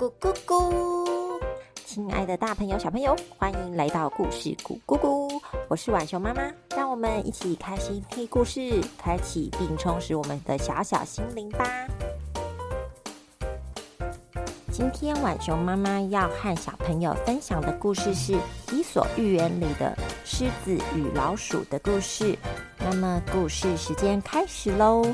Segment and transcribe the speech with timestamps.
[0.00, 1.38] 咕咕咕！
[1.84, 5.38] 亲爱的大朋友、小朋友，欢迎来到故事咕咕咕！
[5.68, 6.40] 我是浣熊妈妈，
[6.74, 11.86] 让我们一起开心听故事，开启并充实我们的小小心灵吧。
[14.72, 18.32] 今天浣熊妈妈要和小朋友分享的故事是
[18.72, 19.94] 《伊索寓言》里的
[20.24, 22.34] 狮子与老鼠的故事。
[22.78, 25.04] 那么，故事时间开始喽！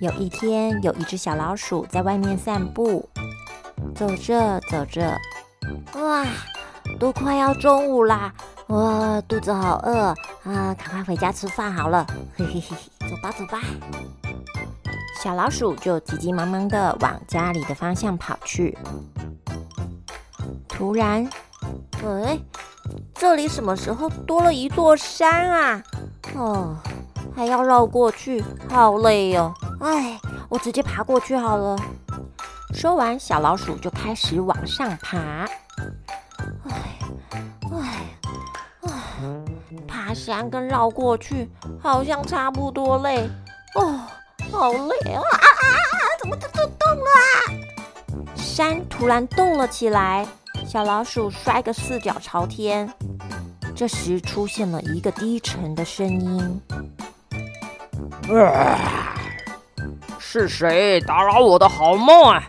[0.00, 3.06] 有一天，有一只小老鼠在外面散步，
[3.94, 5.14] 走着走着，
[5.94, 6.24] 哇，
[6.98, 8.32] 都快要中午啦！
[8.68, 10.06] 哇，肚子好饿
[10.44, 12.06] 啊，赶快回家吃饭好了。
[12.34, 12.76] 嘿嘿嘿，
[13.10, 13.60] 走吧走吧。
[15.22, 18.78] 小老鼠就急急忙忙的往家里的方向跑去。
[20.66, 21.28] 突然，
[22.02, 22.38] 哎，
[23.12, 25.82] 这里什么时候多了一座山啊？
[26.34, 26.74] 哦。
[27.36, 29.54] 还要绕过去，好累哦！
[29.80, 31.76] 哎，我直接爬过去好了。
[32.72, 35.18] 说完，小老鼠就开始往上爬。
[36.68, 36.98] 哎，
[37.72, 38.04] 哎，
[38.82, 38.90] 哎，
[39.88, 41.50] 爬山跟绕过去
[41.82, 43.28] 好像差不多累。
[43.74, 44.00] 哦，
[44.52, 45.22] 好累啊！
[45.22, 45.96] 啊啊啊！
[46.18, 48.36] 怎么就就动了？
[48.36, 50.26] 山突然动了起来，
[50.66, 52.92] 小老鼠摔个四脚朝天。
[53.74, 56.60] 这时出现了一个低沉的声音。
[60.32, 62.40] 是谁打扰我的好梦啊？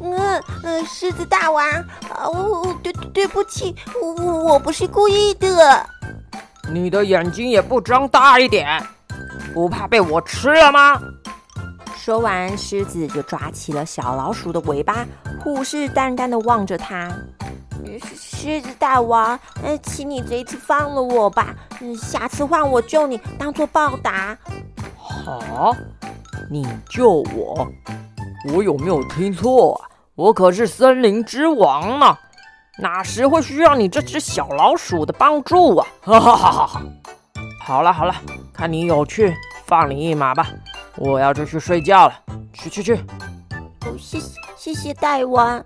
[0.00, 4.12] 嗯嗯，狮子大王，啊，我对对不起，我
[4.44, 5.84] 我不是故意的。
[6.72, 8.80] 你的眼睛也不睁大一点，
[9.52, 10.96] 不怕被我吃了吗？
[11.96, 15.04] 说完，狮子就抓起了小老鼠的尾巴，
[15.42, 17.10] 虎视眈眈的望着它。
[18.14, 21.48] 狮子大王，呃，请你这一次放了我吧，
[21.80, 24.38] 嗯，下次换我救你，当做报答。
[24.96, 25.74] 好，
[26.52, 27.68] 你救我，
[28.52, 29.86] 我有没有听错啊？
[30.16, 32.18] 我可是森林之王呢，
[32.80, 35.86] 哪时会需要你这只小老鼠的帮助啊？
[36.00, 36.82] 哈哈哈哈！
[37.62, 38.12] 好了好了，
[38.52, 39.32] 看你有趣，
[39.64, 40.48] 放你一马吧，
[40.96, 42.14] 我要出去睡觉了，
[42.52, 42.94] 去去去。
[42.94, 45.62] 哦，谢谢谢谢大王。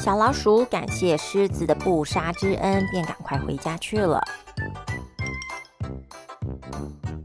[0.00, 4.20] 小老鼠感谢狮子的不杀之恩，便赶快回家去了。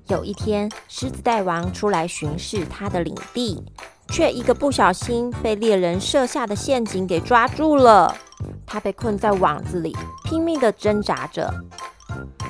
[0.07, 3.63] 有一天，狮子大王出来巡视他的领地，
[4.09, 8.13] 却一个不小心被猎人设下的陷阱给抓住了。
[8.65, 11.53] 他被困在网子里，拼命的挣扎着。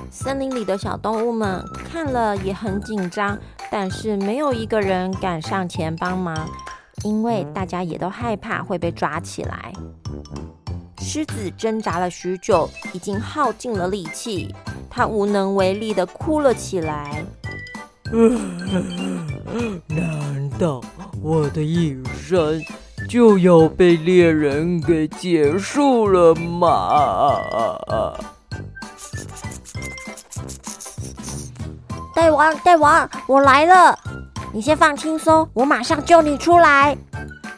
[0.09, 3.37] 森林里的小动物们看了也很紧张，
[3.69, 6.49] 但是没有一个人敢上前帮忙。
[7.03, 9.73] 因为大家也都害怕会被抓起来，
[10.99, 14.55] 狮子挣扎了许久，已经耗尽了力气，
[14.89, 17.23] 它无能为力的哭了起来。
[19.87, 20.79] 难道
[21.19, 22.61] 我的一生
[23.09, 26.89] 就要被猎人给结束了吗？
[32.13, 33.97] 大王，大王，我来了。
[34.53, 36.95] 你先放轻松，我马上救你出来。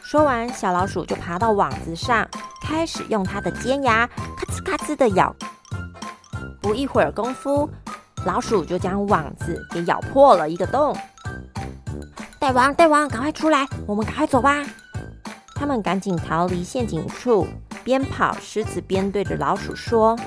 [0.02, 2.26] 说完，小老鼠就爬到网子上，
[2.62, 5.36] 开始用它的尖牙咔哧咔哧的咬。
[6.62, 7.68] 不一会儿功夫，
[8.26, 10.94] 老鼠就将网子给咬破了一个洞。
[12.40, 14.64] 大王，大王，赶快出来，我们赶快走吧。
[15.54, 17.46] 他们赶紧逃离陷阱处，
[17.84, 20.18] 边跑，狮子边对着老鼠说：“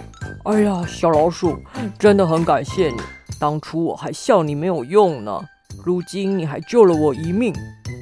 [0.46, 1.60] 哎呀，小老鼠，
[2.00, 2.98] 真的很感谢你，
[3.38, 5.42] 当初我还笑你没有用呢。”
[5.86, 7.54] 如今你还救了我一命，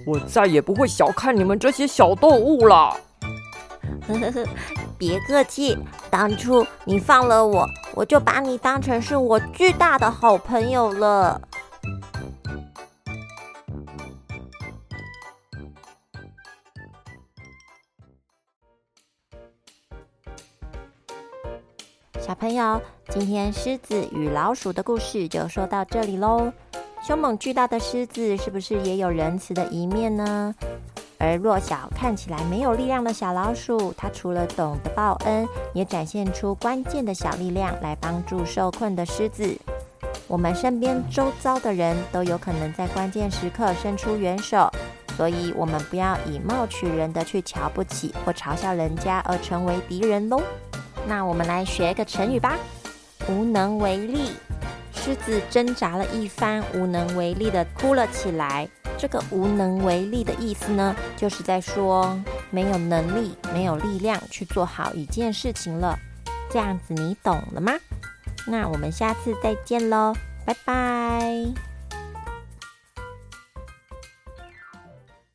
[0.06, 2.96] 我再也不会小看你们这些小动物了。
[4.08, 4.46] 呵呵呵，
[4.98, 5.78] 别客气，
[6.10, 11.40] 当初你放了我，我就把你当成是我巨大的好朋友了。
[22.20, 26.52] 小朋友，今天狮子与老鼠的故事就说到这里喽。
[27.02, 30.54] 凶猛巨大的狮子是不是也有仁慈的一面呢？
[31.20, 39.58] 而弱小、看起来没有力量的小老鼠，它除了懂得报恩，也展现出关键的小力量来帮助受困的狮子。
[40.28, 44.70] 我们身边周遭的人都有可能在关键时刻伸出援手，
[45.16, 50.42] 所以我们不要以貌取人的去瞧不起或嘲笑人家而成为敌人喽。
[51.08, 52.58] 那我们来学个成语吧，
[53.30, 54.32] 无能为力。
[54.94, 58.68] 狮子挣扎了一番，无能为力的哭了起来。
[58.98, 65.98] 这个无能为力的意思呢，就是在说没有能力、没有力量去做好一件事情了。
[66.50, 67.74] 这样子你懂了吗？
[68.46, 70.14] 那我们下次再见喽，
[70.46, 71.67] 拜拜。